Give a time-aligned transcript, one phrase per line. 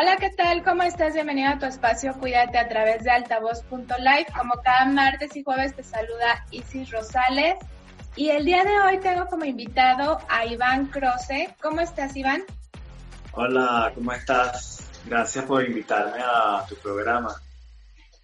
[0.00, 0.62] Hola, ¿qué tal?
[0.62, 1.14] ¿Cómo estás?
[1.14, 4.26] Bienvenido a tu espacio Cuídate a través de altavoz.live.
[4.32, 7.58] Como cada martes y jueves te saluda Isis Rosales.
[8.14, 11.52] Y el día de hoy tengo como invitado a Iván Croce.
[11.60, 12.44] ¿Cómo estás, Iván?
[13.32, 14.88] Hola, ¿cómo estás?
[15.04, 17.34] Gracias por invitarme a tu programa.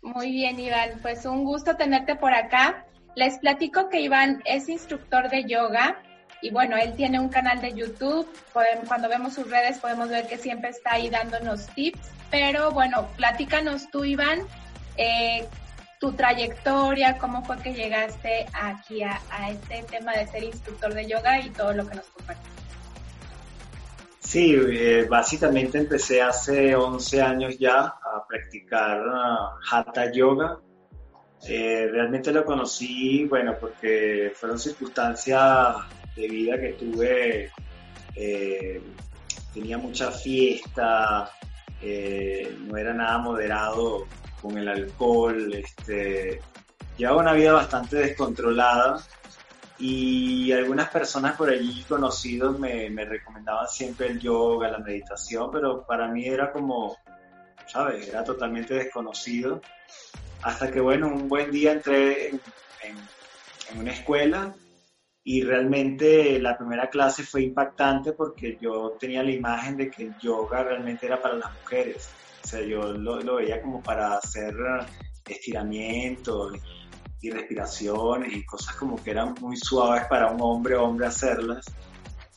[0.01, 1.01] Muy bien, Iván.
[1.03, 2.87] Pues un gusto tenerte por acá.
[3.17, 6.01] Les platico que Iván es instructor de yoga
[6.45, 8.29] y bueno, él tiene un canal de YouTube.
[8.87, 11.99] Cuando vemos sus redes podemos ver que siempre está ahí dándonos tips.
[12.31, 14.41] Pero bueno, platícanos tú, Iván,
[14.99, 15.49] eh,
[15.99, 21.09] tu trayectoria, cómo fue que llegaste aquí a, a este tema de ser instructor de
[21.09, 22.47] yoga y todo lo que nos compartes.
[24.19, 30.59] Sí, eh, básicamente empecé hace 11 años ya a practicar ah, Hatha Yoga.
[31.49, 35.77] Eh, realmente lo conocí, bueno, porque fueron circunstancias
[36.17, 37.51] de vida que tuve.
[38.17, 38.81] eh,
[39.53, 41.31] tenía mucha fiesta,
[41.81, 44.07] eh, no era nada moderado
[44.43, 46.41] con el alcohol, este,
[46.97, 49.01] llevaba una vida bastante descontrolada
[49.79, 55.85] y algunas personas por allí conocidos me, me recomendaban siempre el yoga, la meditación, pero
[55.87, 56.97] para mí era como,
[57.69, 58.09] ¿sabes?
[58.09, 59.61] Era totalmente desconocido.
[60.43, 62.41] Hasta que, bueno, un buen día entré en,
[62.83, 63.09] en-
[63.71, 64.55] en una escuela
[65.27, 70.19] y realmente la primera clase fue impactante porque yo tenía la imagen de que el
[70.19, 72.11] yoga realmente era para las mujeres.
[72.45, 74.55] O sea, yo lo, lo veía como para hacer
[75.27, 76.53] estiramientos
[77.23, 81.65] y respiraciones y cosas como que eran muy suaves para un hombre hombre hacerlas.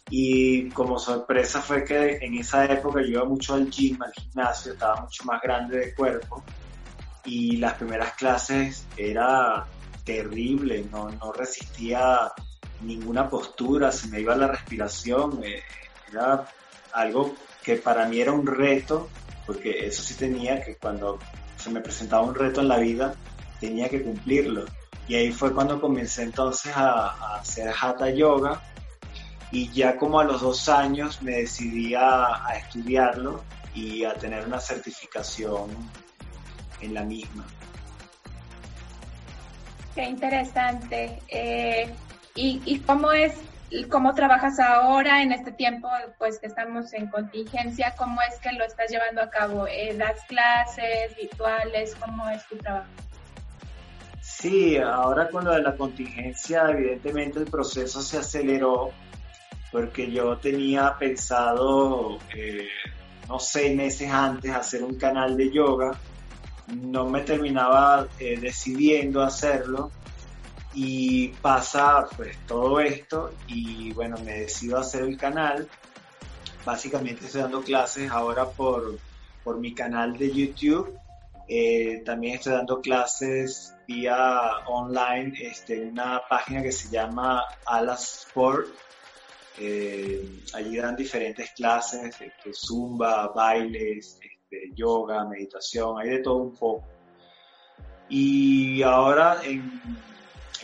[0.10, 4.72] Y como sorpresa fue que en esa época yo iba mucho al gym, al gimnasio,
[4.72, 6.42] estaba mucho más grande de cuerpo
[7.26, 9.66] y las primeras clases era
[10.06, 12.32] terrible, no, no resistía
[12.82, 15.62] ninguna postura, se me iba la respiración, eh,
[16.12, 16.46] era
[16.94, 19.10] algo que para mí era un reto,
[19.46, 21.20] porque eso sí tenía que cuando
[21.58, 23.16] se me presentaba un reto en la vida,
[23.60, 24.66] tenía que cumplirlo.
[25.08, 28.62] Y ahí fue cuando comencé entonces a, hacer Hatha Yoga
[29.52, 34.46] y ya como a los dos años me decidí a, a estudiarlo y a tener
[34.46, 35.70] una certificación
[36.82, 37.46] en la misma.
[39.96, 41.20] Qué interesante.
[41.28, 41.92] Eh,
[42.38, 43.34] ¿y, ¿Y cómo es,
[43.90, 47.94] cómo trabajas ahora en este tiempo, pues que estamos en contingencia?
[47.98, 49.68] ¿Cómo es que lo estás llevando a cabo?
[49.68, 51.96] Eh, ¿Das clases, rituales?
[51.96, 52.88] ¿Cómo es tu trabajo?
[54.22, 58.92] Sí, ahora con lo de la contingencia, evidentemente el proceso se aceleró
[59.72, 62.68] porque yo tenía pensado, eh,
[63.28, 65.92] no seis meses antes, hacer un canal de yoga.
[66.68, 69.92] No me terminaba eh, decidiendo hacerlo
[70.80, 75.68] y pasa pues todo esto y bueno, me decido hacer el canal.
[76.64, 79.00] Básicamente estoy dando clases ahora por,
[79.44, 80.96] por mi canal de YouTube.
[81.48, 88.28] Eh, también estoy dando clases vía online este, en una página que se llama Alas
[88.28, 88.68] Sport.
[89.58, 96.56] Eh, allí dan diferentes clases, este, zumba, bailes, este, yoga, meditación, hay de todo un
[96.56, 96.88] poco.
[98.10, 99.82] Y ahora en,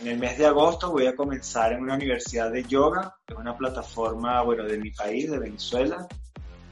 [0.00, 3.40] en el mes de agosto voy a comenzar en una universidad de yoga, que es
[3.40, 6.06] una plataforma, bueno, de mi país, de Venezuela,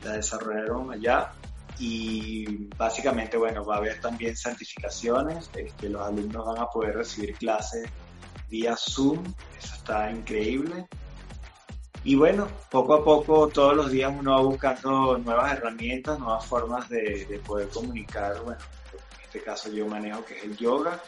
[0.02, 1.32] la desarrollaron allá
[1.78, 7.34] y básicamente, bueno, va a haber también certificaciones, este, los alumnos van a poder recibir
[7.34, 7.88] clases
[8.48, 9.22] vía Zoom,
[9.58, 10.86] eso está increíble.
[12.04, 16.88] Y bueno, poco a poco, todos los días uno va buscando nuevas herramientas, nuevas formas
[16.88, 18.60] de, de poder comunicar, bueno,
[18.92, 21.00] en este caso yo manejo que es el yoga,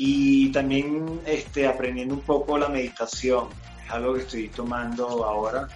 [0.00, 3.48] y también este, aprendiendo un poco la meditación,
[3.84, 5.66] es algo que estoy tomando ahora.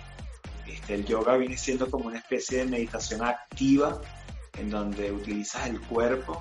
[0.64, 4.00] Este, el yoga viene siendo como una especie de meditación activa
[4.56, 6.40] en donde utilizas el cuerpo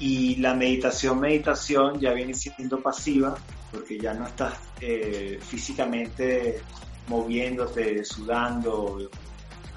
[0.00, 3.36] y la meditación, meditación ya viene siendo pasiva
[3.70, 6.60] porque ya no estás eh, físicamente
[7.06, 9.08] moviéndote, sudando,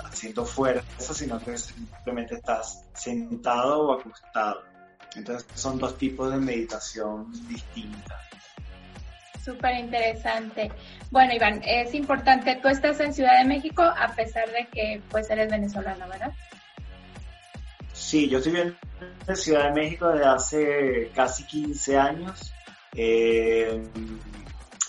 [0.04, 4.73] haciendo fuerza, sino que simplemente estás sentado o acostado.
[5.16, 8.22] Entonces son dos tipos de meditación distintas.
[9.44, 10.72] Súper interesante.
[11.12, 15.30] Bueno, Iván, es importante, tú estás en Ciudad de México a pesar de que pues
[15.30, 16.32] eres venezolano, ¿verdad?
[17.92, 18.58] Sí, yo estoy
[19.28, 22.54] en Ciudad de México desde hace casi 15 años.
[22.96, 23.84] Eh,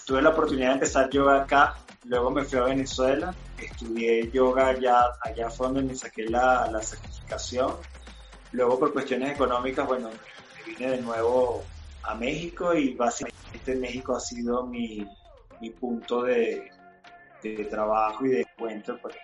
[0.07, 1.75] tuve la oportunidad de empezar yoga acá,
[2.05, 6.81] luego me fui a Venezuela, estudié yoga allá, allá fue donde me saqué la, la
[6.81, 7.75] certificación.
[8.55, 11.65] Luego por cuestiones económicas, bueno, me vine de nuevo
[12.05, 15.05] a México y básicamente México ha sido mi,
[15.61, 16.71] mi punto de,
[17.43, 19.17] de, trabajo y de encuentro pues,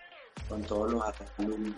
[0.49, 1.05] con todos los
[1.39, 1.77] alumnos.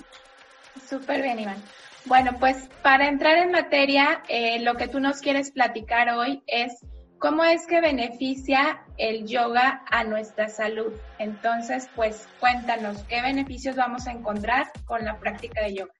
[0.88, 1.62] Súper bien, Iván.
[2.06, 6.78] Bueno, pues para entrar en materia, eh, lo que tú nos quieres platicar hoy es
[7.19, 10.94] cómo es que beneficia el yoga a nuestra salud.
[11.19, 15.93] Entonces, pues cuéntanos, ¿qué beneficios vamos a encontrar con la práctica de yoga?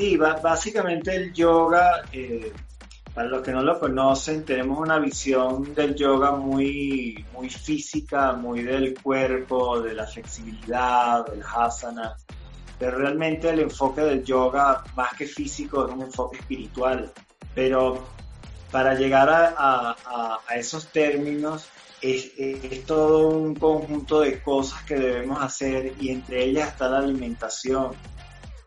[0.00, 2.54] Sí, básicamente el yoga, eh,
[3.12, 8.62] para los que no lo conocen, tenemos una visión del yoga muy, muy física, muy
[8.62, 12.16] del cuerpo, de la flexibilidad, del asana,
[12.78, 17.12] pero realmente el enfoque del yoga, más que físico, es un enfoque espiritual.
[17.54, 18.02] Pero
[18.70, 21.68] para llegar a, esos términos,
[22.00, 22.32] es,
[22.86, 27.90] todo un conjunto de cosas que debemos hacer y entre ellas está la alimentación.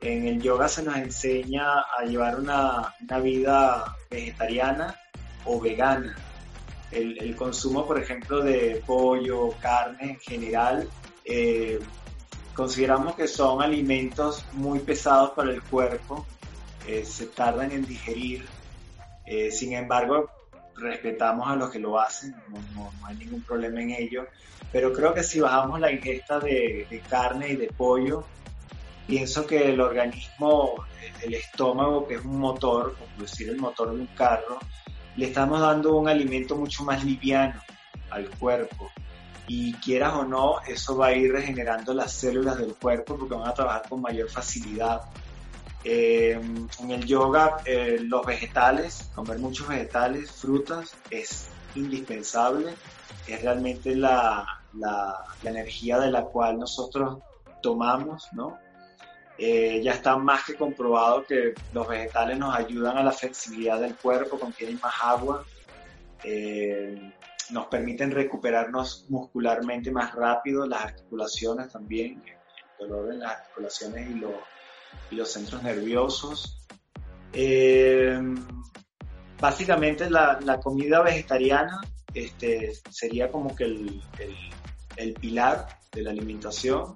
[0.04, 5.00] En el yoga se nos enseña a llevar una, vida vegetariana
[5.46, 6.14] o vegana.
[6.92, 10.90] El, consumo, por ejemplo, de pollo, carne en general,
[11.24, 11.80] eh,
[12.54, 16.26] consideramos que son alimentos muy pesados para el cuerpo,
[16.86, 18.46] eh, se tardan en digerir.
[19.26, 20.30] Eh, sin embargo,
[20.76, 22.36] respetamos a los que lo hacen,
[22.76, 24.28] no, hay ningún problema en ello.
[24.70, 28.26] Pero creo que si bajamos la ingesta de carne y de pollo,
[29.08, 30.86] pienso que el organismo,
[31.22, 34.60] el estómago, que es un motor, como decir el motor de un carro,
[35.16, 37.62] le estamos dando un alimento mucho más liviano
[38.10, 38.92] al cuerpo.
[39.48, 43.48] Y quieras o no, eso va a ir regenerando las células del cuerpo porque van
[43.48, 45.02] a trabajar con mayor facilidad.
[45.84, 46.40] Eh,
[46.80, 52.74] en el yoga, eh, los vegetales, comer muchos vegetales, frutas, es indispensable.
[53.28, 57.20] Es realmente la, la, la energía de la cual nosotros
[57.62, 58.58] tomamos, ¿no?
[59.38, 63.96] Eh, ya está más que comprobado que los vegetales nos ayudan a la flexibilidad del
[63.96, 65.44] cuerpo, contienen más agua,
[66.24, 67.14] eh,
[67.50, 72.24] nos permiten recuperarnos muscularmente más rápido, las articulaciones también,
[72.80, 74.24] el dolor en las articulaciones y,
[75.12, 76.60] y los centros nerviosos.
[77.34, 78.22] Eh,
[79.42, 81.82] básicamente la, la, comida vegetariana
[82.14, 84.36] este, sería como que el, el,
[84.98, 86.94] el pilar de la alimentación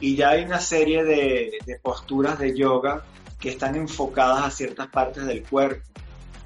[0.00, 3.04] y ya hay una serie de, posturas de yoga
[3.38, 5.86] que están enfocadas a ciertas partes del cuerpo.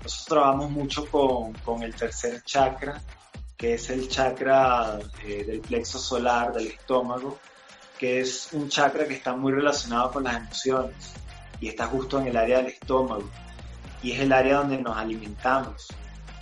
[0.02, 3.00] Nosotros trabajamos mucho con, el tercer chakra,
[3.56, 7.38] que es el chakra eh, del plexo solar, del estómago,
[7.98, 11.14] que es un chakra que está muy relacionado con las emociones
[11.60, 13.30] y está justo en el área del estómago
[14.02, 15.88] y es el área donde nos alimentamos.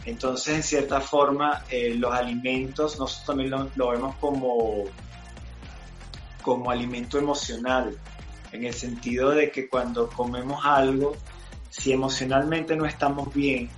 [0.04, 4.86] Entonces, en cierta forma, eh, los alimentos nosotros también lo vemos como
[6.42, 7.96] como alimento emocional,
[8.52, 11.16] en el sentido de que cuando comemos algo,
[11.70, 13.70] si emocionalmente no estamos bien,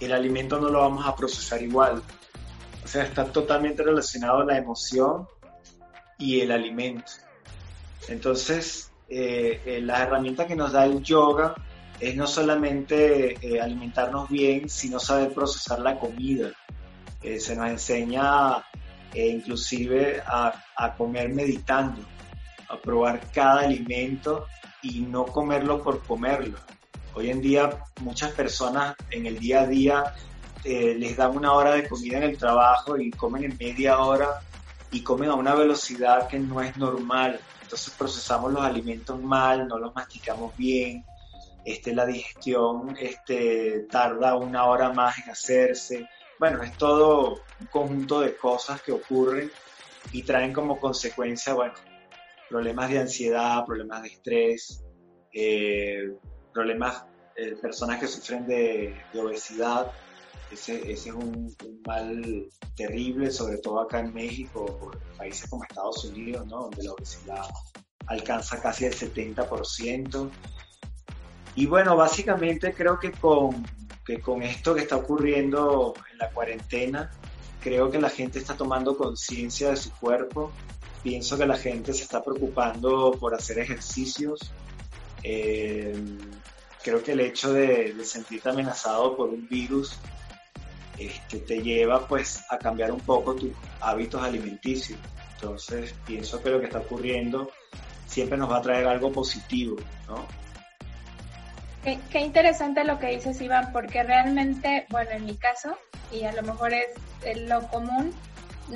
[0.00, 2.02] el alimento no lo vamos a procesar igual.
[2.84, 5.26] O sea, está totalmente relacionado la emoción
[6.18, 7.12] y el alimento.
[8.08, 11.54] Entonces, eh, eh, la herramienta que nos da el yoga
[12.00, 16.52] es no solamente eh, alimentarnos bien, sino saber procesar la comida.
[17.22, 18.64] se nos enseña
[19.16, 22.02] e inclusive a, comer meditando,
[22.68, 24.46] a probar cada alimento
[24.82, 26.58] y no comerlo por comerlo.
[27.14, 27.70] Hoy en día
[28.02, 30.14] muchas personas en el día a día
[30.64, 34.42] eh, les dan una hora de comida en el trabajo y comen en media hora
[34.92, 37.40] y comen a una velocidad que no es normal.
[37.62, 41.06] Entonces procesamos los alimentos mal, no los masticamos bien,
[41.64, 46.06] este, la digestión este, tarda una hora más en hacerse
[46.38, 49.50] bueno, es todo un conjunto de cosas que ocurren
[50.12, 51.74] y traen como consecuencia, bueno,
[52.48, 54.84] problemas de ansiedad, problemas de estrés,
[55.32, 56.14] eh,
[56.52, 57.04] problemas,
[57.36, 59.90] eh, personas que sufren de, obesidad.
[60.50, 61.54] Ese, es un,
[61.86, 66.62] mal terrible, sobre todo acá en México, países como Estados Unidos, ¿no?
[66.62, 67.44] donde la obesidad
[68.06, 70.30] alcanza casi el 70%.
[71.56, 73.66] Y bueno, básicamente creo que con,
[74.06, 77.10] que con esto que está ocurriendo en la cuarentena,
[77.60, 80.52] creo que la gente está tomando conciencia de su cuerpo.
[81.02, 84.52] Pienso que la gente se está preocupando por hacer ejercicios.
[85.24, 85.92] Eh,
[86.84, 89.98] creo que el hecho de, sentirte amenazado por un virus
[90.98, 94.98] este, te lleva pues a cambiar un poco tus hábitos alimenticios.
[95.34, 97.50] Entonces pienso que lo que está ocurriendo
[98.06, 100.45] siempre nos va a traer algo positivo, ¿no?
[102.10, 105.78] Qué, interesante lo que dices, Iván, porque realmente, bueno, en mi caso,
[106.10, 106.88] y a lo mejor es
[107.42, 108.12] lo común,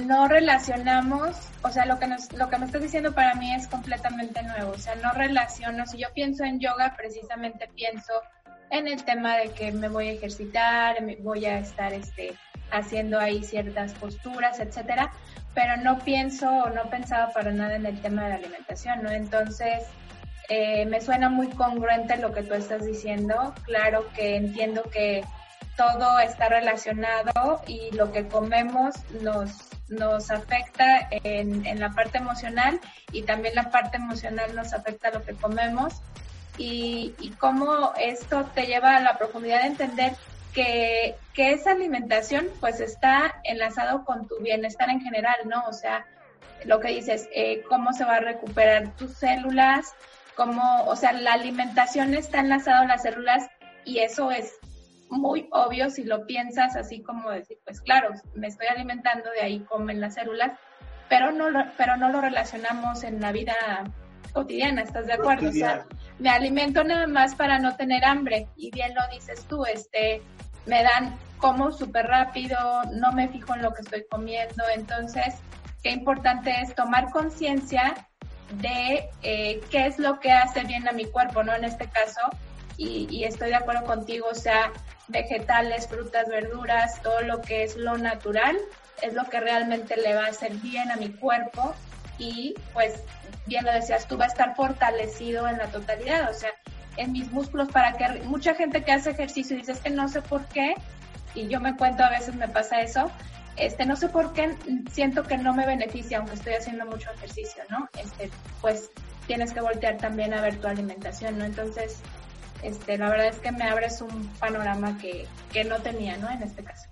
[0.06, 3.66] no relacionamos, o sea, lo que, nos, lo que me estás diciendo para mí es
[3.66, 8.12] completamente nuevo, o sea, no relaciono, si yo pienso en yoga, precisamente pienso
[8.70, 12.36] en el tema de que me voy a ejercitar, voy a estar este,
[12.70, 15.10] haciendo ahí ciertas posturas, etcétera,
[15.52, 19.10] pero no pienso o no pensaba para nada en el tema de la alimentación, ¿no?
[19.10, 19.82] Entonces,
[20.50, 23.54] eh, me suena muy congruente lo que tú estás diciendo.
[23.62, 25.24] Claro que entiendo que
[25.76, 29.52] todo está relacionado y lo que comemos nos,
[29.88, 32.80] nos afecta en, en, la parte emocional
[33.12, 36.02] y también la parte emocional nos afecta a lo que comemos
[36.58, 40.12] y, y cómo esto te lleva a la profundidad de entender
[40.52, 45.64] que, que esa alimentación pues está enlazado con tu bienestar en general, ¿no?
[45.68, 46.06] O sea,
[46.64, 49.94] lo que dices, eh, cómo se va a recuperar tus células,
[50.40, 53.46] cómo, o sea, la alimentación está enlazada a las células
[53.84, 54.54] y eso es
[55.10, 59.60] muy obvio si lo piensas así como decir, pues claro, me estoy alimentando, de ahí
[59.60, 60.52] comen las células,
[61.10, 63.52] pero no lo, pero no lo relacionamos en la vida
[64.32, 65.50] cotidiana, ¿estás de acuerdo?
[65.50, 65.84] O sea,
[66.18, 70.22] me alimento nada más para no tener hambre y bien lo dices tú, este,
[70.64, 72.56] me dan como súper rápido,
[72.94, 75.34] no me fijo en lo que estoy comiendo, entonces,
[75.82, 78.09] qué importante es tomar conciencia
[78.52, 81.54] de eh, qué es lo que hace bien a mi cuerpo, ¿no?
[81.54, 82.20] En este caso,
[82.76, 84.72] y, estoy de acuerdo contigo, o sea,
[85.08, 88.56] vegetales, frutas, verduras, todo lo que es lo natural,
[89.02, 91.74] es lo que realmente le va a hacer bien a mi cuerpo
[92.18, 93.02] y pues
[93.46, 96.50] bien lo decías tú, va a estar fortalecido en la totalidad, o sea,
[96.96, 100.46] en mis músculos para que mucha gente que hace ejercicio dice que no sé por
[100.46, 100.74] qué,
[101.34, 103.10] y yo me cuento a veces me pasa eso,
[103.60, 104.56] este, no sé por qué
[104.90, 107.88] siento que no me beneficia, aunque estoy haciendo mucho ejercicio, ¿no?
[108.02, 108.90] Este, pues
[109.26, 111.44] tienes que voltear también a ver tu alimentación, ¿no?
[111.44, 112.00] Entonces,
[112.62, 116.30] este, la verdad es que me abres un panorama que, que no tenía, ¿no?
[116.30, 116.88] En este caso.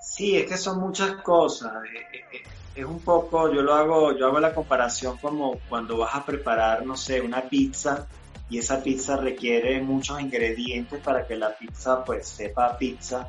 [0.00, 1.72] Sí, es que son muchas cosas.
[1.84, 2.42] Eh, eh, eh,
[2.74, 6.86] es un poco, yo lo hago, yo hago la comparación como cuando vas a preparar,
[6.86, 8.06] no sé, una pizza
[8.48, 13.28] y esa pizza requiere muchos ingredientes para que la pizza pues sepa pizza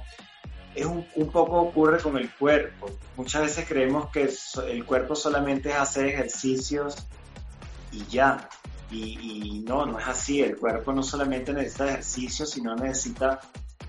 [0.76, 2.90] es un, poco ocurre con el cuerpo.
[3.16, 4.30] Muchas veces creemos que
[4.68, 6.96] el cuerpo solamente es hacer ejercicios
[7.92, 8.50] y ya.
[8.92, 10.42] Y, no, no es así.
[10.42, 13.40] El cuerpo no solamente necesita ejercicios, sino necesita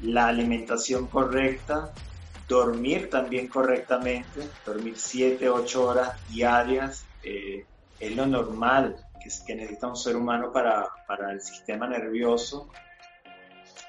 [0.03, 1.93] la alimentación correcta,
[2.49, 7.07] dormir también correctamente, dormir 7, 8 horas diarias.
[7.23, 7.65] Eh,
[8.01, 12.71] es lo normal que, que, necesita un ser humano para, para el sistema nervioso.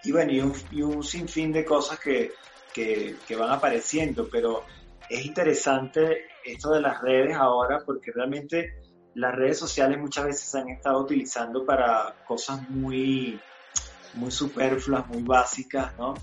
[0.04, 2.32] Y bueno, y un, y un sinfín de cosas que,
[2.76, 4.66] que, van apareciendo, pero
[5.10, 8.82] es interesante esto de las redes ahora porque realmente
[9.14, 13.40] las redes sociales muchas veces se han estado utilizando para cosas muy,
[14.16, 16.16] muy superfluas, muy básicas, ¿no?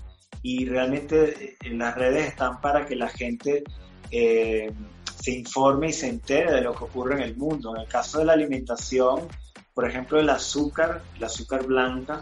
[0.43, 3.63] Y realmente eh, las redes están para que la gente
[4.11, 4.71] eh,
[5.19, 7.75] se informe y se entere de lo que ocurre en el mundo.
[7.75, 9.27] En el caso de la alimentación,
[9.73, 12.21] por ejemplo, el azúcar, el azúcar blanca,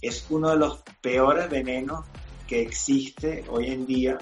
[0.00, 2.04] es uno de los peores venenos
[2.46, 4.18] que existe hoy en día.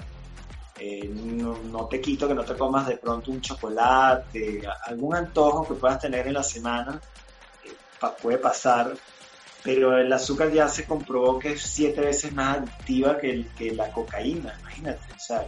[0.79, 5.75] Eh, no, te quito que no te comas de pronto un chocolate, algún antojo que
[5.75, 6.99] puedas tener en la semana,
[7.63, 8.93] eh, puede pasar,
[9.63, 13.91] pero el azúcar ya se comprobó que es siete veces más adictiva que, que la
[13.91, 15.47] cocaína, imagínate, o sea,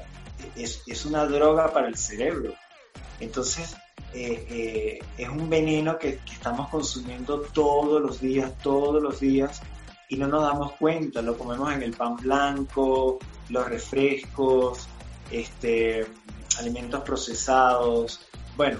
[0.55, 2.53] es, es una droga para el cerebro.
[3.19, 3.75] Entonces,
[4.13, 9.61] eh, es un veneno que, estamos consumiendo todos los días, todos los días,
[10.09, 13.19] y no nos damos cuenta, lo comemos en el pan blanco,
[13.49, 14.87] los refrescos,
[15.31, 16.05] este,
[16.59, 18.21] alimentos procesados,
[18.55, 18.77] bueno,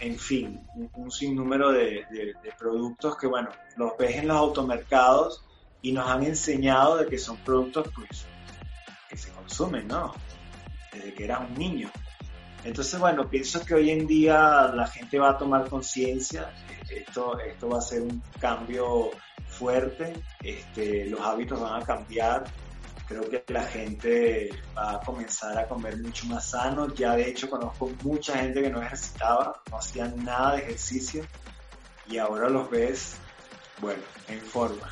[0.00, 0.60] en fin,
[0.94, 2.06] un, sinnúmero de,
[2.58, 5.44] productos que, bueno, los ves en los automercados
[5.82, 8.26] y nos han enseñado de que son productos, pues,
[9.08, 10.14] que se consumen, ¿no?
[10.92, 11.90] Desde que eras un niño.
[12.64, 16.52] Entonces, bueno, pienso que hoy en día la gente va a tomar conciencia,
[16.90, 19.10] esto, esto va a ser un cambio
[19.46, 20.12] fuerte,
[20.42, 22.44] este, los hábitos van a cambiar,
[23.08, 27.48] creo que la gente va a comenzar a comer mucho más sano, ya de hecho
[27.48, 31.24] conozco mucha gente que no ejercitaba, no hacían nada de ejercicio
[32.08, 33.16] y ahora los ves,
[33.80, 34.88] bueno, en forma.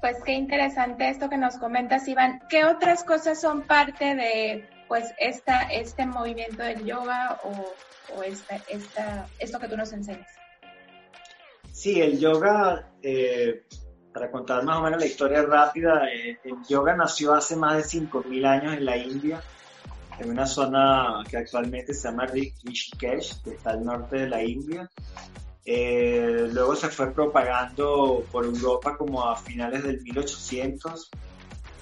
[0.00, 2.40] Pues qué interesante esto que nos comentas, Iván.
[2.48, 7.74] ¿Qué otras cosas son parte de pues esta, este movimiento del yoga o,
[8.16, 10.28] o esta, esta, esto que tú nos enseñas?
[11.70, 13.62] Sí, el yoga, eh,
[14.12, 18.00] para contar más o menos la historia rápida, eh, el yoga nació hace más de
[18.00, 19.40] 5.000 años en la India,
[20.18, 24.90] en una zona que actualmente se llama Rishikesh, que está al norte de la India.
[25.64, 31.10] Eh, luego se fue propagando por Europa como a finales del 1800.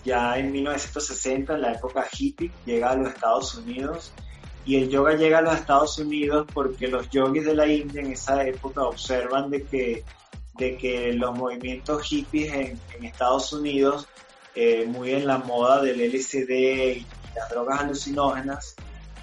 [0.07, 4.13] Ya en 1960, en la época hippie, llega a los Estados Unidos.
[4.65, 8.13] Y el yoga llega a los Estados Unidos porque los yogis de la India en
[8.13, 10.05] esa época observan de que,
[10.55, 14.07] de que los movimientos hippies en, Estados Unidos,
[14.55, 18.77] eh, muy en la moda del LSD y las drogas alucinógenas,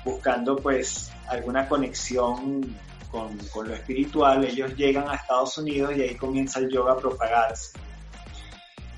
[0.04, 2.76] buscando pues alguna conexión
[3.10, 6.98] con, con, lo espiritual, ellos llegan a Estados Unidos y ahí comienza el yoga a
[6.98, 7.72] propagarse.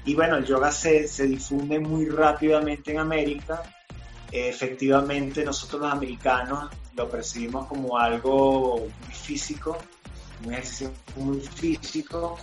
[0.06, 3.64] Y bueno, el yoga se, se difunde muy rápidamente en América.
[4.32, 9.78] efectivamente, nosotros los americanos lo percibimos como algo muy físico,
[10.46, 12.38] un ejercicio muy físico,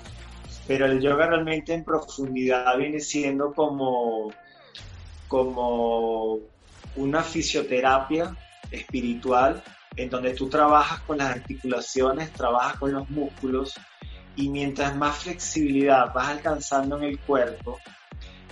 [0.67, 4.33] pero el yoga realmente en profundidad viene siendo como,
[5.29, 6.39] como
[6.97, 8.37] una fisioterapia
[8.71, 9.63] espiritual
[9.97, 13.75] en donde tú trabajas con las articulaciones, trabajas con los músculos
[14.37, 17.79] y mientras más flexibilidad vas alcanzando en el cuerpo,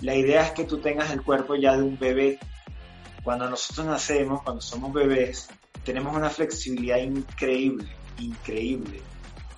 [0.00, 2.38] la idea es que tú tengas el cuerpo ya de un bebé.
[3.22, 5.48] Cuando nosotros nacemos, cuando somos bebés,
[5.84, 9.02] tenemos una flexibilidad increíble, increíble.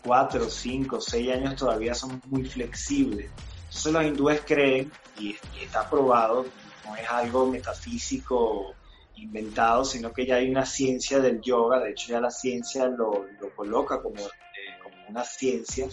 [0.04, 3.30] Cuatro, cinco, seis años todavía somos muy flexibles.
[3.66, 6.46] Entonces los hindúes creen, y, está probado,
[6.84, 8.74] no es algo metafísico
[9.16, 13.26] inventado, sino que ya hay una ciencia del yoga, de hecho ya la ciencia lo,
[13.54, 15.86] coloca como, eh, como una ciencia,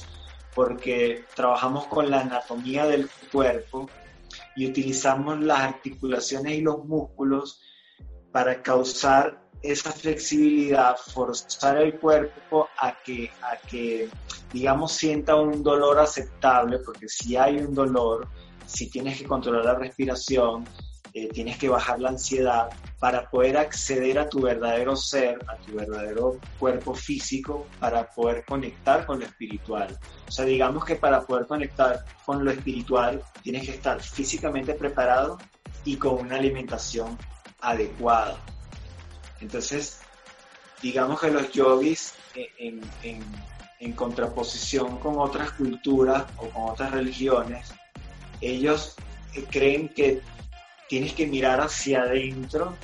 [0.55, 3.89] porque trabajamos con la anatomía del cuerpo
[4.55, 7.61] y utilizamos las articulaciones y los músculos
[8.31, 14.09] para causar esa flexibilidad, forzar el cuerpo a que, a que,
[14.53, 18.27] digamos, sienta un dolor aceptable, porque si hay un dolor,
[18.65, 20.65] si tienes que controlar la respiración,
[21.13, 25.73] eh, tienes que bajar la ansiedad para poder acceder a tu verdadero ser, a tu
[25.75, 29.97] verdadero cuerpo físico, para poder conectar con lo espiritual.
[30.27, 35.37] O sea, digamos que para poder conectar con lo espiritual tienes que estar físicamente preparado
[35.85, 37.17] y con una alimentación
[37.61, 38.37] adecuada.
[39.39, 40.01] Entonces,
[40.81, 42.81] digamos que los yogis en,
[43.79, 47.71] en contraposición con otras culturas o con otras religiones,
[48.41, 48.95] ellos
[49.33, 50.21] eh, creen que
[50.89, 52.75] tienes que mirar hacia adentro,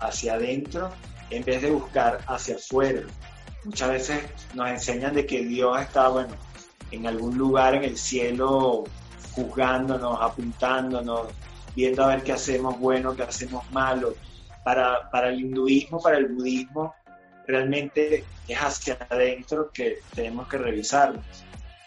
[0.00, 0.90] hacia adentro,
[1.30, 3.02] en vez de buscar hacia afuera.
[3.64, 4.22] Muchas veces
[4.54, 6.34] nos enseñan de que Dios está, bueno,
[6.90, 8.84] en algún lugar en el cielo
[9.32, 11.28] juzgándonos, apuntándonos,
[11.76, 14.14] viendo a ver qué hacemos bueno, qué hacemos malo.
[14.64, 16.94] Para, para el hinduismo, para el budismo,
[17.46, 21.24] realmente es hacia adentro que tenemos que revisarnos.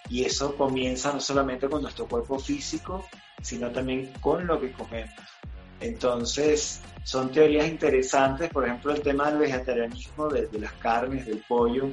[0.09, 3.05] Y eso comienza no solamente con nuestro cuerpo físico,
[3.41, 5.36] sino también con lo que comemos.
[5.79, 11.89] Entonces, son teorías interesantes, por ejemplo, el tema del vegetarianismo, de, las carnes, del pollo.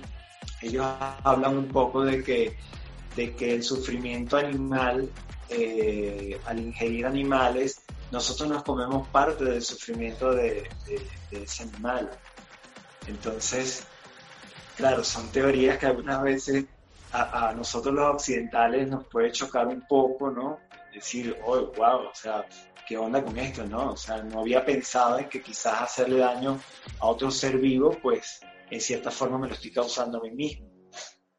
[0.61, 0.87] Ellos
[1.23, 2.57] hablan un poco de que,
[3.15, 5.09] de que el sufrimiento animal,
[5.51, 10.69] eh, al ingerir animales, nosotros nos comemos parte del sufrimiento de,
[11.31, 12.11] ese animal.
[13.07, 13.87] Entonces,
[14.77, 16.65] claro, son teorías que algunas veces
[17.13, 20.59] a, a, nosotros los occidentales nos puede chocar un poco, ¿no?
[20.93, 22.45] Decir, oh, wow, o sea,
[22.87, 23.93] ¿qué onda con esto, no?
[23.93, 26.61] O sea, no había pensado en que quizás hacerle daño
[27.01, 30.71] a otro ser vivo, pues en cierta forma me lo estoy causando a mí mismo.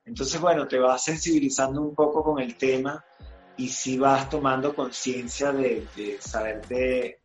[0.05, 3.03] Entonces, bueno, te vas sensibilizando un poco con el tema
[3.57, 7.21] y si vas tomando conciencia de, de saberte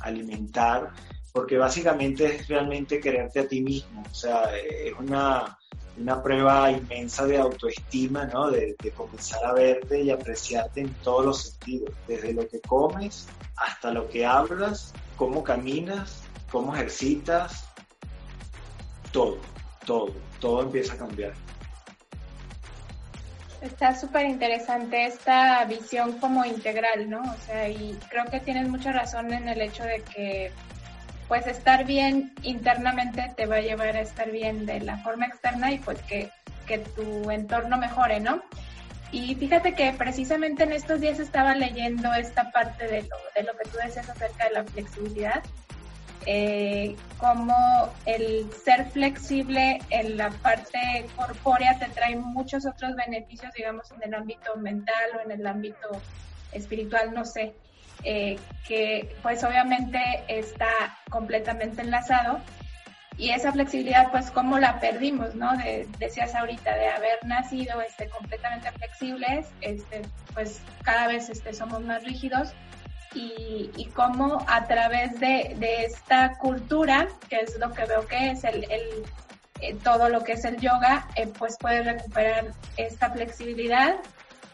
[0.00, 0.92] alimentar,
[1.32, 4.02] porque básicamente es realmente quererte a ti mismo.
[4.10, 5.58] O sea, es una,
[5.98, 8.50] una prueba inmensa de autoestima, ¿no?
[8.50, 13.90] De, comenzar a verte y apreciarte en todos los sentidos, desde lo que comes hasta
[13.90, 17.64] lo que hablas, cómo caminas, cómo ejercitas,
[19.12, 19.38] todo,
[19.86, 21.32] todo, todo empieza a cambiar.
[23.60, 27.22] Está súper interesante esta visión como integral, ¿no?
[27.22, 30.52] O sea, y creo que tienes mucha razón en el hecho de que
[31.34, 35.72] pues estar bien internamente te va a llevar a estar bien de la forma externa
[35.72, 36.30] y pues que,
[36.64, 38.40] que tu entorno mejore, ¿no?
[39.10, 43.58] Y fíjate que precisamente en estos días estaba leyendo esta parte de lo, de lo
[43.58, 45.42] que tú decías acerca de la flexibilidad,
[46.24, 50.78] eh, como el ser flexible en la parte
[51.16, 56.00] corpórea te trae muchos otros beneficios, digamos, en el ámbito mental o en el ámbito
[56.52, 57.54] espiritual, no sé,
[58.02, 62.40] eh, que pues obviamente está completamente enlazado
[63.16, 65.56] y esa flexibilidad, pues, ¿cómo la perdimos, no?
[65.56, 70.02] De, decías ahorita, de haber nacido este, completamente flexibles, este,
[70.32, 72.52] pues cada vez este, somos más rígidos
[73.14, 78.42] y, cómo a través de, de, esta cultura, que es lo que veo que es
[78.42, 78.66] el
[79.60, 83.96] eh, todo lo que es el yoga, eh, pues puedes recuperar esta flexibilidad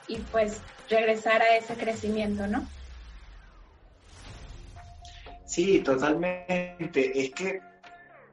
[0.07, 2.66] y pues regresar a ese crecimiento, ¿no?
[5.51, 7.21] Sí, totalmente.
[7.21, 7.61] Es que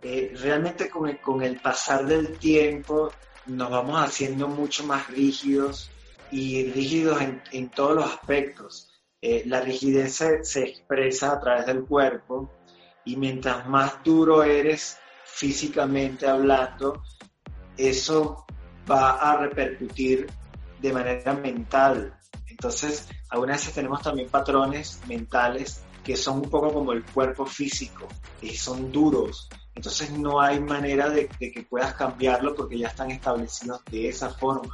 [0.03, 3.11] eh, realmente con el, con el pasar del tiempo
[3.47, 5.89] nos vamos haciendo mucho más rígidos
[6.29, 8.91] y rígidos en, en todos los aspectos.
[9.19, 12.51] Eh, la rigidez se, se, expresa a través del cuerpo
[13.03, 17.01] y mientras más duro eres físicamente hablando,
[17.77, 18.45] eso
[18.89, 20.27] va a repercutir
[20.79, 22.15] de manera mental.
[22.45, 28.07] Entonces, algunas veces tenemos también patrones mentales que son un poco como el cuerpo físico,
[28.41, 29.49] y son duros.
[29.75, 34.29] Entonces no hay manera de, de que puedas cambiarlo porque ya están establecidos de esa
[34.29, 34.73] forma.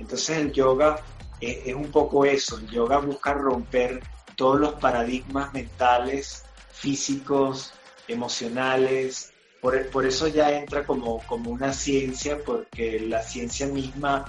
[0.00, 0.98] Entonces el yoga
[1.40, 4.02] es, es, un poco eso, el yoga busca romper
[4.34, 6.42] todos los paradigmas mentales,
[6.72, 7.72] físicos,
[8.08, 9.32] emocionales.
[9.60, 14.24] Por, por eso ya entra como, como una ciencia, porque la ciencia misma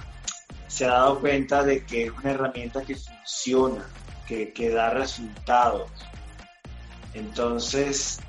[0.68, 3.84] se ha dado cuenta de que es una herramienta que funciona,
[4.28, 5.90] que, que da resultados.
[7.14, 8.20] Entonces,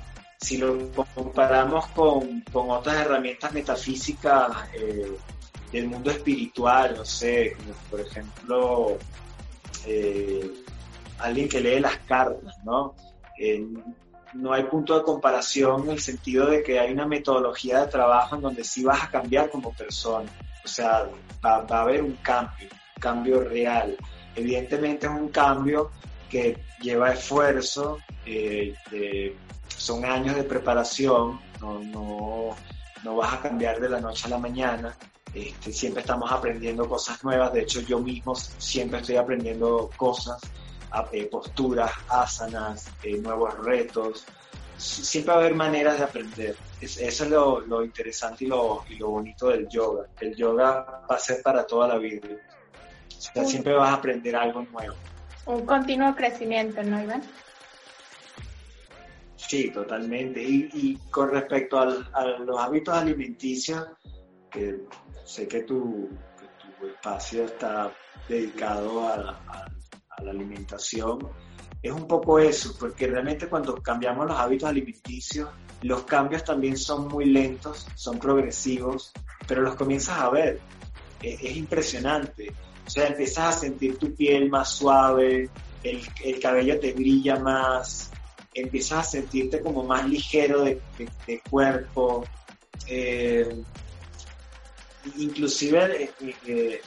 [0.42, 5.16] si lo comparamos con, con otras herramientas metafísicas eh,
[5.70, 7.56] del mundo espiritual, no sé,
[7.90, 8.98] por ejemplo
[9.86, 10.50] eh,
[11.18, 12.94] alguien que lee las cartas, ¿no?
[13.38, 13.64] Eh,
[14.34, 18.36] no hay punto de comparación en el sentido de que hay una metodología de trabajo
[18.36, 20.30] en donde sí vas a cambiar como persona,
[20.64, 21.06] o sea,
[21.44, 23.96] va, va a haber un cambio, un cambio real.
[24.34, 25.90] Evidentemente es un cambio
[26.32, 29.36] que lleva esfuerzo, eh, de,
[29.68, 32.56] son años de preparación, no, no,
[33.04, 34.96] no, vas a cambiar de la noche a la mañana,
[35.34, 40.40] este, siempre estamos aprendiendo cosas nuevas, de hecho yo mismo siempre estoy aprendiendo cosas,
[41.12, 44.24] eh, posturas, asanas, eh, nuevos retos,
[44.78, 46.56] siempre va a haber maneras de aprender.
[46.80, 50.06] Es, eso es lo, lo interesante y lo, y lo, bonito del yoga.
[50.18, 52.26] El yoga va a ser para toda la vida.
[53.16, 54.94] O sea, siempre vas a aprender algo nuevo.
[55.46, 57.22] Un continuo crecimiento, ¿no, Iván?
[59.36, 60.42] Sí, totalmente.
[60.42, 63.86] Y, con respecto al, a los hábitos alimenticios,
[64.50, 64.80] que
[65.24, 66.08] sé que tu,
[66.82, 67.92] espacio está
[68.28, 69.38] dedicado a,
[70.22, 71.18] la alimentación,
[71.82, 75.48] es un poco eso, porque realmente cuando cambiamos los hábitos alimenticios,
[75.82, 79.12] los cambios también son muy lentos, son progresivos,
[79.48, 80.60] pero los comienzas a ver.
[81.20, 82.52] Es impresionante.
[82.92, 85.48] O sea, empiezas a sentir tu piel más suave,
[85.82, 88.10] el, el cabello te brilla más,
[88.52, 92.22] empiezas a sentirte como más ligero de, de, de cuerpo,
[92.86, 93.48] eh,
[95.16, 96.82] inclusive eh, eh,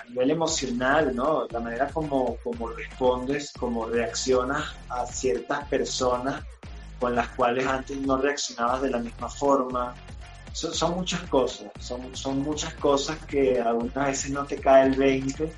[0.00, 1.46] a nivel emocional, ¿no?
[1.48, 6.42] La manera como, como respondes, como reaccionas a ciertas personas
[6.98, 9.94] con las cuales antes no reaccionabas de la misma forma.
[10.54, 14.94] Son, son muchas cosas, son, son muchas cosas que algunas veces no te cae el
[14.94, 15.52] 20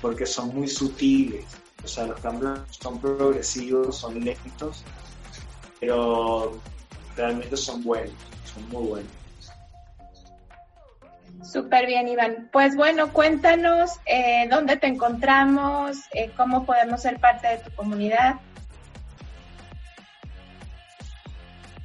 [0.00, 1.44] porque son muy sutiles.
[1.84, 4.82] O sea, los cambios son progresivos, son lentos,
[5.78, 6.60] pero
[7.16, 8.14] realmente son buenos,
[8.52, 9.12] son muy buenos.
[11.44, 12.48] Súper bien, Iván.
[12.52, 18.40] Pues bueno, cuéntanos eh, dónde te encontramos, eh, cómo podemos ser parte de tu comunidad.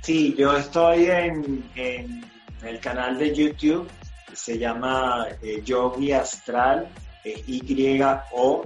[0.01, 2.36] Sí, yo estoy en, en
[2.67, 3.87] el canal de YouTube,
[4.33, 6.89] se llama eh, Yogi Astral,
[7.23, 8.59] eh, Y-O-G-U-I,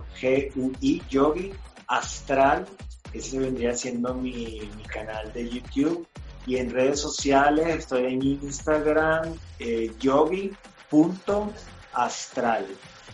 [1.09, 1.53] Yogi
[1.87, 2.65] Astral,
[3.13, 6.07] ese vendría siendo mi, canal de YouTube.
[6.45, 10.47] Y en redes sociales estoy en Instagram, eh, yogi.astral,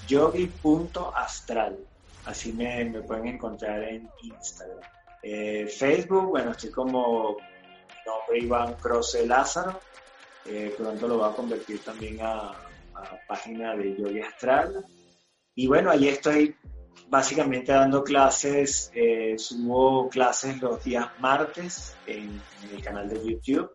[0.07, 1.77] yogi.astral.
[2.25, 4.79] Así me, me, pueden encontrar en Instagram.
[5.21, 7.35] Eh, Facebook, bueno, estoy como
[8.05, 9.81] nombre Iván Croce Lázaro.
[10.49, 14.85] Eh, pronto lo voy a convertir también a, a página de Yogi Astral.
[15.55, 16.55] Y bueno, allí estoy
[17.09, 23.71] básicamente dando clases, eh, subo clases los días martes en, en el canal de YouTube,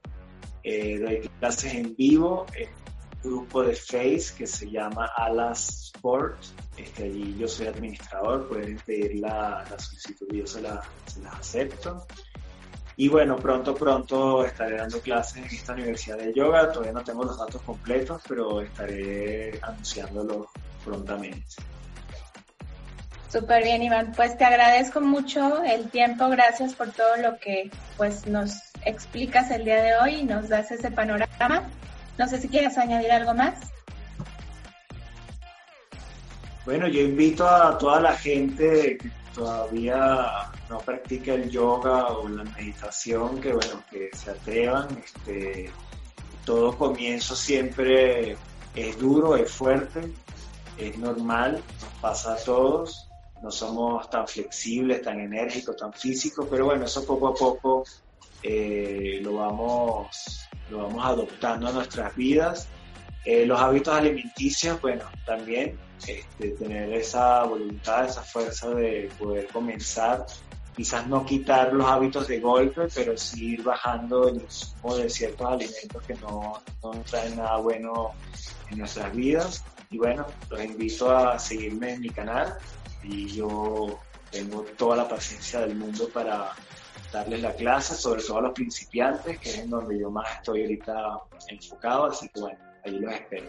[0.63, 6.39] eh, doy clases en vivo en un grupo de Face que se llama Alas Sport,
[6.77, 11.21] este, allí yo soy administrador, pueden pedir la, la solicitud y yo se, la, se
[11.21, 12.07] las acepto.
[12.97, 17.25] Y bueno, pronto, pronto estaré dando clases en esta universidad de yoga, todavía no tengo
[17.25, 20.49] los datos completos, pero estaré anunciándolo
[20.85, 21.47] prontamente.
[23.33, 24.13] Súper bien, Iván.
[24.15, 28.53] Pues te agradezco mucho el tiempo, gracias por todo lo que pues nos
[28.85, 31.63] explicas el día de hoy y nos das ese panorama.
[32.19, 33.55] No sé si quieres añadir algo más.
[36.67, 42.45] Bueno, yo invito a toda la gente que todavía no practica el yoga o la
[42.45, 44.89] meditación, que bueno, que se atrevan.
[45.05, 45.71] Este,
[46.45, 48.37] todo comienzo siempre
[48.75, 50.13] es duro, es fuerte,
[50.79, 53.09] es normal, nos pasa a todos.
[53.43, 57.85] No somos tan flexibles, tan enérgicos, tan físicos, pero bueno, eso poco a poco
[58.43, 62.69] eh, lo, vamos, lo vamos adoptando a nuestras vidas.
[63.25, 70.27] Eh, los hábitos alimenticios, bueno, también este, tener esa voluntad, esa fuerza de poder comenzar,
[70.75, 75.47] quizás no quitar los hábitos de golpe, pero sí ir bajando el consumo de ciertos
[75.47, 78.11] alimentos que no, no traen nada bueno
[78.71, 79.65] en nuestras vidas.
[79.91, 82.55] Y bueno, los invito a seguirme en mi canal
[83.05, 86.53] y yo tengo toda la paciencia del mundo para
[87.13, 90.63] darles la clase, sobre todo a los principiantes, que es en donde yo más estoy
[90.63, 93.47] ahorita enfocado, así que bueno, ahí los espero.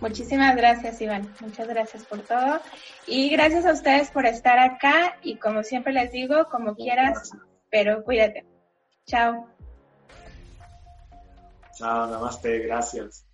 [0.00, 1.32] Muchísimas gracias, Iván.
[1.40, 2.60] Muchas gracias por todo.
[3.06, 5.16] Y gracias a ustedes por estar acá.
[5.22, 7.30] Y como siempre les digo, como quieras,
[7.70, 8.44] pero cuídate.
[9.06, 9.46] Chao.
[11.78, 12.58] Chao, namaste.
[12.66, 13.24] Gracias.